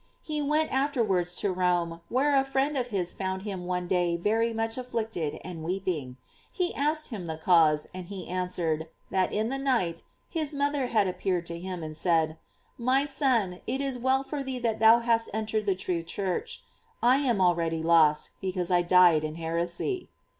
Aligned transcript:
He 0.23 0.41
went 0.41 0.71
afterwards 0.73 1.35
to 1.35 1.51
Rome, 1.51 2.01
where 2.09 2.35
a 2.35 2.43
friend 2.43 2.75
of 2.75 2.87
his 2.87 3.13
found 3.13 3.43
him 3.43 3.67
one 3.67 3.85
day 3.85 4.17
very 4.17 4.51
much 4.51 4.75
afflicted, 4.75 5.39
and 5.45 5.61
weeping. 5.63 6.17
He 6.51 6.73
asked 6.73 7.09
him 7.09 7.27
the 7.27 7.37
cause, 7.37 7.87
and 7.93 8.07
he 8.07 8.27
answered, 8.27 8.87
that 9.11 9.31
in 9.31 9.49
the 9.49 9.59
night 9.59 10.01
his 10.27 10.55
mother 10.55 10.87
had 10.87 11.07
appeared 11.07 11.45
to 11.45 11.59
him 11.59 11.83
and 11.83 11.95
said: 11.95 12.39
"My 12.79 13.05
son, 13.05 13.61
it 13.67 13.79
is 13.79 13.99
well 13.99 14.23
for 14.23 14.41
thee 14.41 14.57
that 14.57 14.79
thou 14.79 15.01
hast 15.01 15.29
entered 15.35 15.67
the 15.67 15.75
true 15.75 16.01
Church; 16.01 16.63
I 17.03 17.17
am 17.17 17.39
already 17.39 17.83
lost, 17.83 18.31
because 18.41 18.71
I 18.71 18.81
died 18.81 19.23
in 19.23 19.35
her 19.35 19.53
esy." 19.53 20.07